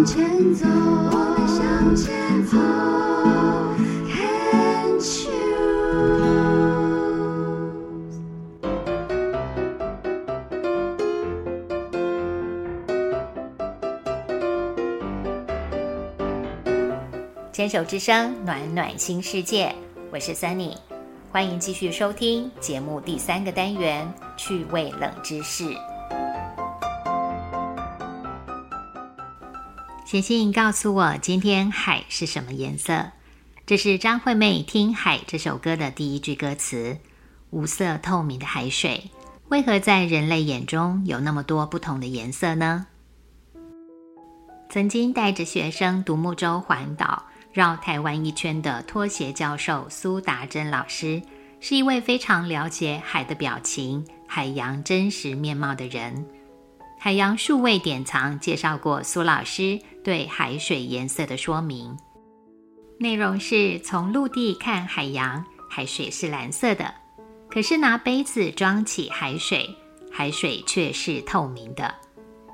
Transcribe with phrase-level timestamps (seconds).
[0.00, 2.56] 向前走，我向前走
[4.08, 5.30] ，Can choose。
[17.52, 19.74] 牵手之声，暖暖新世界，
[20.10, 20.78] 我是 Sunny，
[21.30, 25.64] 欢迎继续收听节目第三个单元趣味冷知识。
[30.10, 33.12] 写信告诉我，今天海是什么颜色？
[33.64, 36.98] 这是张惠妹《听海》这首歌的第一句歌词。
[37.50, 39.08] 无色透明的海水，
[39.50, 42.88] 为何在人类眼中有那么多不同的颜色呢？
[44.68, 47.26] 曾经带着学生独木舟环岛。
[47.52, 51.22] 绕台湾一圈的拖鞋教授苏达珍老师，
[51.60, 56.26] 是一位非常了解海的表情、海洋真实面貌的人。
[57.02, 61.96] 海洋数位典藏介绍过苏老师对海水颜色的说明，
[62.98, 66.84] 内容是从陆地看海洋，海水是蓝色的；
[67.48, 69.74] 可是拿杯子装起海水，
[70.12, 71.94] 海水却是透明的。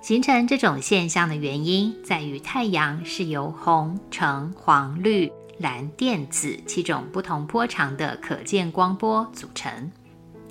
[0.00, 9.92] 形成这种现象的原因在于，太阳是由红、橙、黄、绿、蓝、靛、紫七种不同波长的可见光波组成。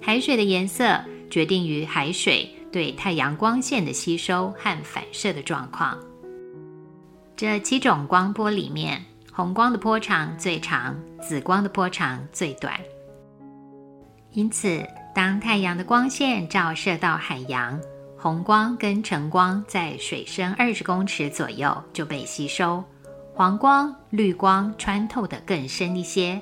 [0.01, 5.97] 海水的颜色决定于海水对太阳光线的吸收和反射的状况。
[7.35, 12.79] 这七种光波里面，红光的波长最长，紫光的波长最短。
[14.31, 14.81] 因此，
[15.13, 17.79] 当太阳的光线照射到海洋，
[18.17, 22.83] 红光跟橙光在水深二十公尺左右就被吸收，
[23.33, 26.39] 黄光、绿光穿透的更深一些，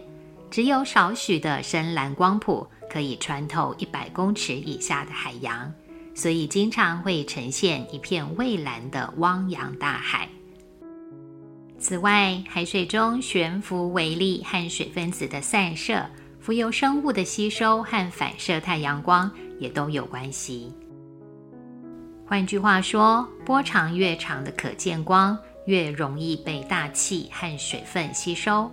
[0.51, 5.71] 只有少许的深蓝光谱可以穿透一百公尺以下的海洋，
[6.19, 10.27] 所以经常会呈现一片蔚蓝的汪洋大海。
[11.77, 16.05] 此外，海水中悬浮微粒和水分子的散射、
[16.41, 20.73] 浮游生物的吸收和反射太阳光也都有关系。
[22.27, 28.69] 换句话说，波长越长的可见光越容易被大气和水分吸收；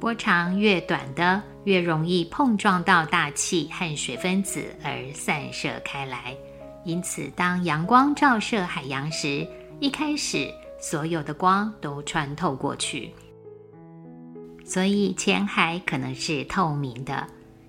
[0.00, 6.34] 波长越短的越容易碰撞到大气和水分子而散射开来。
[6.88, 9.46] 因此，当阳光照射海洋时，
[9.78, 10.50] 一开始
[10.80, 13.12] 所有的光都穿透过去，
[14.64, 17.26] 所以浅海可能是透明的。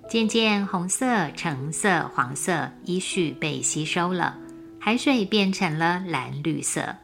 [0.08, 4.38] 渐渐，红色、橙色、黄色依序被吸收了。
[4.80, 6.96] 海水变成了蓝绿色，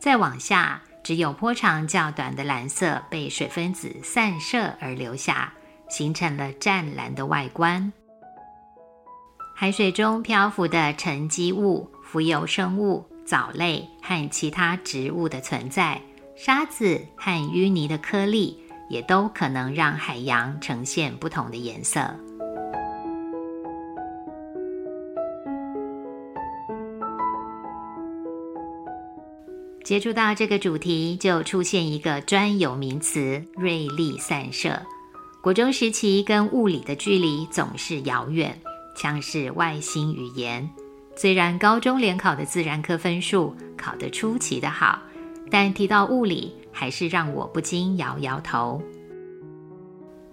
[0.00, 5.52] 再往下，只有波长较短的蓝色被水分子散射而留下，
[5.88, 7.92] 形成了湛蓝的外观。
[9.60, 16.00] 海水中漂浮的沉积物、浮游生物、藻类和其他植物的存在，
[16.34, 22.00] 沙子和淤泥的颗粒，也都可能让海洋呈现不同的颜色。
[29.84, 34.80] 接触到这个主题，就出现一个专有名词——瑞丽散射。
[35.42, 38.58] 国中时期跟物理的距离总是遥远，
[38.94, 40.68] 像是外星语言。
[41.16, 45.00] 虽然高中联考的自然科分数考得出奇的好，
[45.50, 48.80] 但提到物理，还是让我不禁摇摇头。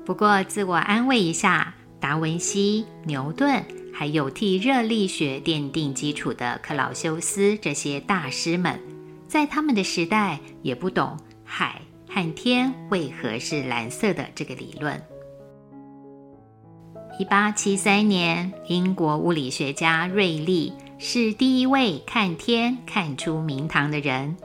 [0.06, 3.62] 不过自我安慰一下，达文西、牛顿，
[3.94, 8.79] 还有替热力学奠定基础的克劳修斯这些大师们。
[9.28, 15.01] 在他们的时代，也不懂海和天为何是蓝色的这个理论。
[17.19, 24.38] 一八七三年，英国物理学家瑞利是第一位看天看出名堂的人。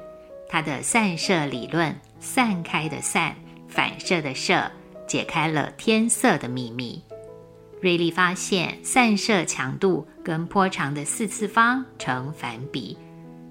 [0.49, 3.37] 他的散射理论——散开的散，
[3.69, 4.73] 反射的射，
[5.07, 7.03] 解开了天色的秘密。
[7.83, 12.97] 瑞利发现，散射强度跟波长的四次方成反比。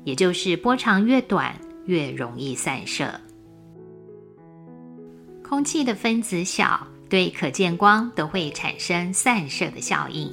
[0.04, 1.56] 也就是波长越短，
[1.86, 3.14] 越容易散射。
[5.44, 10.32] 空气的分子小，对可见光都会产生散射的效应。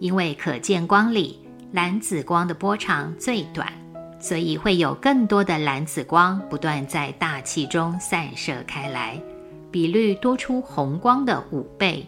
[0.00, 1.38] 因为可见光里
[1.72, 3.72] 蓝紫光的波长最短，
[4.20, 9.22] 所以会有更多的蓝紫光不断在大气中散射开来，
[9.70, 12.04] 比率多出红光的五倍。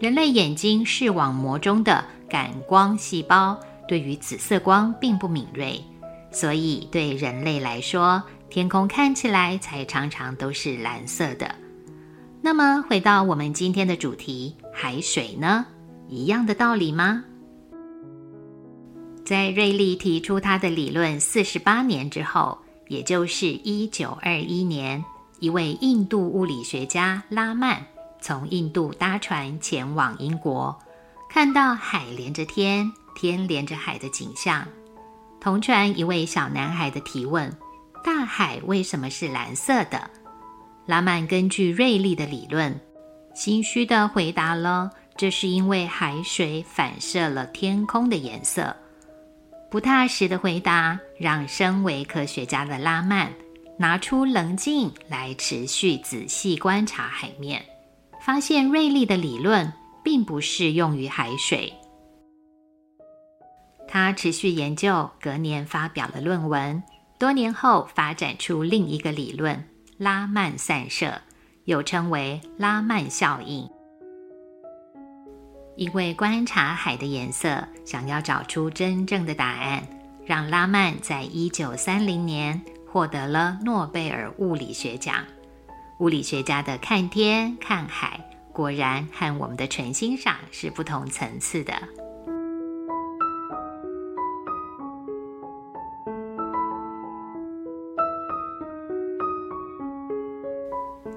[0.00, 5.80] 人类眼睛视网膜中的感光细胞对于紫色光并不敏锐。
[6.32, 11.54] 所以，对人类来说，天空看起来才常常都是蓝色的。
[12.44, 15.64] 那么，回到我们今天的主题，海水呢？
[16.10, 17.24] 一样的道理吗？
[19.24, 22.58] 在瑞利提出他的理论四十八年之后，
[22.88, 25.02] 也就是一九二一年，
[25.40, 27.82] 一位印度物理学家拉曼
[28.20, 30.78] 从印度搭船前往英国，
[31.30, 34.62] 看到海连着天，天连着海的景象。
[35.40, 37.50] 同船一位小男孩的提问
[38.04, 40.10] ：“大海为什么是蓝色的？”
[40.86, 42.78] 拉曼根据瑞利的理论，
[43.34, 48.76] 心虚的回答了：“这是因为海水反射了天空的颜色。”
[49.70, 53.32] 不踏实的回答让身为科学家的拉曼
[53.76, 57.64] 拿出棱镜来持续仔细观察海面，
[58.20, 59.72] 发现瑞利的理论
[60.04, 61.72] 并不适用于海水。
[63.88, 66.82] 他持续研究，隔年发表了论文。
[67.18, 69.64] 多年后，发展出另一个理论——
[70.04, 71.18] 拉曼散射，
[71.64, 73.66] 又称为拉曼效应。
[75.78, 79.82] 因为观察海的颜色，想要找出真正的答案，
[80.26, 85.24] 让拉曼在一九三零年获得了诺贝尔物理学奖。
[86.00, 88.20] 物理学家的看天看海，
[88.52, 91.72] 果然和我们的纯欣赏是不同层次的。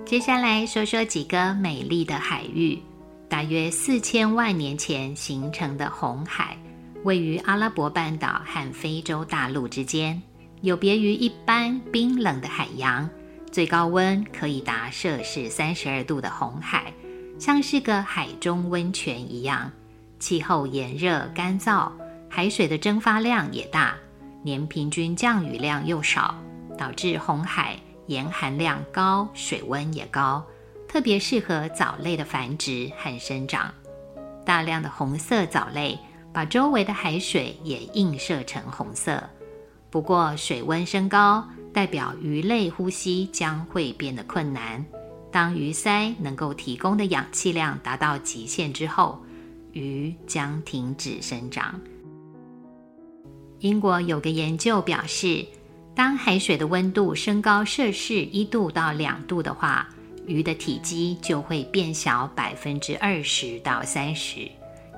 [0.08, 2.82] 接下来说说几个美丽的海域。
[3.28, 6.58] 大约四千万年前形成的红海，
[7.04, 10.22] 位于阿拉伯半岛和非洲大陆之间，
[10.62, 13.10] 有别于一般冰冷的海洋，
[13.52, 16.94] 最高温可以达摄氏三十二度的红海，
[17.38, 19.70] 像是个海中温泉一样。
[20.20, 21.92] 气候炎热干燥，
[22.30, 23.94] 海水的蒸发量也大，
[24.42, 26.34] 年平均降雨量又少，
[26.78, 27.78] 导致红海
[28.08, 30.46] 盐含量高，水温也高。
[30.88, 33.74] 特别适合藻类的繁殖和生长。
[34.46, 36.00] 大量的红色藻类
[36.34, 39.22] 把周围的海水也映射成红色。
[39.90, 44.86] 不过，水温升高代表鱼类呼吸将会变得困难。
[45.30, 49.22] 当鱼鳃能够提供的氧气量达到极限之后，
[49.74, 51.80] 鱼将停止生长。
[53.60, 55.46] 英国有个研究表示，
[55.98, 59.90] 当海水的温度升高摄氏一度到两度的话，
[60.28, 64.48] 鱼的体积就会变小百分之二十到三十，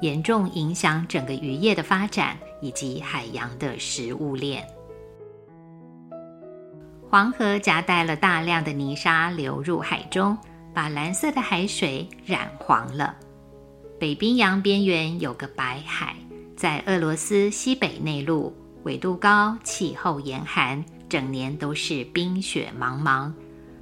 [0.02, 4.62] 严重影响整个渔业的发展以及海洋的食物链。
[7.10, 10.38] 黄河夹带了大量的泥沙流入海中，
[10.74, 13.16] 把蓝色的海水染黄了。
[13.98, 16.14] 北冰洋边缘有个白海，
[16.58, 18.54] 在俄罗斯西北内陆，
[18.84, 23.32] 纬度高，气候严寒，整年都是冰雪茫茫。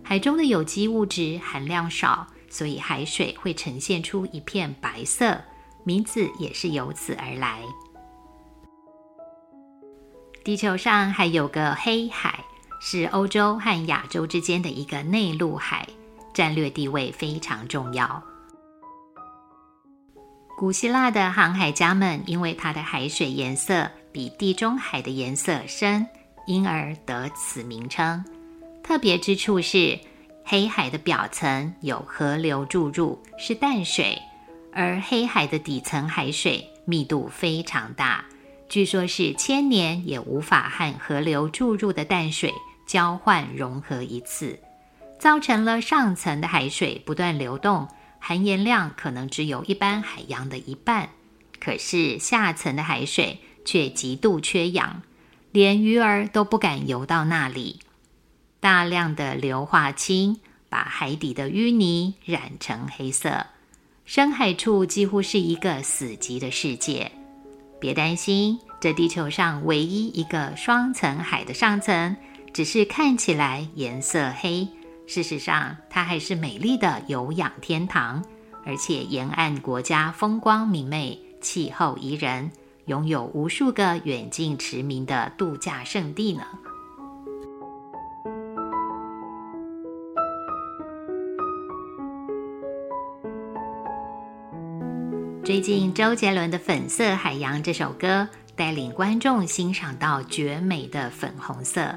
[0.03, 5.39] 海中的有机物质含量少，所以海水会呈现出一片白色，
[5.83, 7.61] 名字也是由此而来。
[10.43, 12.39] 地球上还有个黑海，
[12.79, 15.85] 是欧洲和亚洲之间的一个内陆海，
[16.33, 18.23] 战略地位非常重要。
[20.57, 26.07] 古希腊的航海家们因为它的海水颜色比地中海的颜色深，
[26.47, 28.25] 因而得此名称。
[28.81, 29.99] 特别之处是，
[30.43, 34.17] 黑海的表层有河流注入，是淡水；
[34.73, 38.25] 而黑海的底层海水密度非常大，
[38.67, 42.51] 据说是千年也无法和河流注入的淡水
[42.87, 44.59] 交换融合一次，
[45.19, 51.07] 造成了上层的海水不断流动，含盐量可能只有一般海洋的一半。
[51.59, 55.01] 可是下层的海水却极度缺氧，
[55.51, 57.81] 连鱼儿都不敢游到那里。
[58.61, 63.45] 大量的硫化氢把海底的淤泥染成黑色，
[64.05, 67.11] 深海处几乎是一个死寂的世界。
[67.79, 72.15] 别担心，这地球上唯一一个双层海的上层，
[72.53, 74.65] 只是看起来颜色黑，
[75.07, 78.23] 事实上它还是美丽的有氧天堂，
[78.65, 82.51] 而且沿岸国家风光明媚，气候宜人，
[82.87, 86.43] 拥有无数个远近驰名的度假胜地呢。
[95.43, 101.93] 最近周杰伦的《粉色海洋》这首歌带领观众欣赏到绝美的粉红色。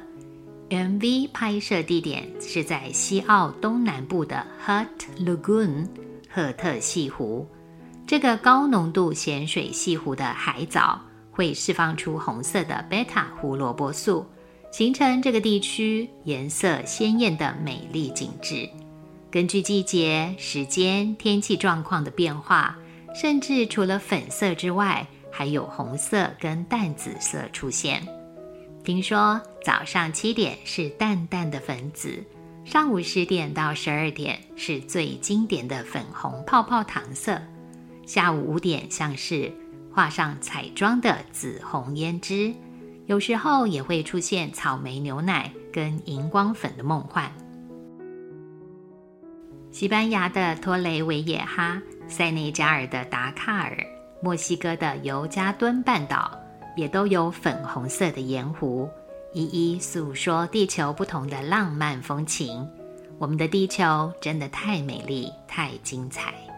[0.71, 4.87] MV 拍摄地点是在西澳东南部的 Hutt
[5.25, 5.89] Lagoon
[6.29, 7.47] 赫特西湖。
[8.11, 11.01] 这个高浓度咸水西湖的海藻
[11.31, 14.27] 会释放出红色的贝塔胡萝卜素，
[14.73, 18.69] 形成这个地区颜色鲜艳的美丽景致。
[19.31, 22.77] 根据季节、时间、天气状况的变化。
[23.15, 28.05] 甚至除了粉色之外，还有红色跟淡紫色出现。
[28.83, 32.25] 听说早上七点是淡淡的粉紫，
[32.65, 37.41] 上午十点到十二点是最经典的粉红泡泡糖色，
[38.11, 39.53] 下午五点像是
[39.95, 42.53] 画上彩妆的紫红胭脂，
[43.07, 47.31] 有时候也会出现草莓牛奶跟荧光粉的梦幻。
[49.71, 53.79] 西班牙的托雷维也哈、塞内加尔的达喀尔、
[54.21, 56.37] 墨西哥的尤加敦半岛，
[56.77, 58.91] 也都有粉红色的盐湖，
[59.33, 62.69] 一一诉说地球不同的浪漫风情。
[63.21, 66.50] 我们的地球真的太美丽，太精彩。